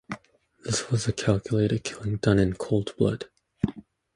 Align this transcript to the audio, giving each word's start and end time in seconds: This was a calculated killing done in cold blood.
This 0.63 0.89
was 0.89 1.07
a 1.07 1.13
calculated 1.13 1.83
killing 1.83 2.15
done 2.17 2.39
in 2.39 2.53
cold 2.53 2.95
blood. 2.97 3.29